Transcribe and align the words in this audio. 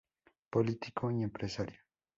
Político 0.49 1.11
y 1.11 1.21
empresario. 1.21 1.77